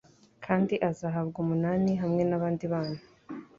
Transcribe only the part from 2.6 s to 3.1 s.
bana